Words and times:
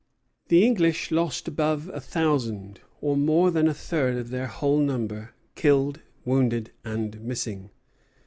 The 0.47 0.65
English 0.65 1.11
lost 1.11 1.47
above 1.47 1.87
a 1.93 2.01
thousand, 2.01 2.79
or 3.01 3.15
more 3.15 3.51
than 3.51 3.67
a 3.67 3.73
third 3.75 4.17
of 4.17 4.29
their 4.31 4.47
whole 4.47 4.79
number, 4.79 5.35
killed, 5.53 6.01
wounded, 6.25 6.71
and 6.83 7.21
missing. 7.21 7.69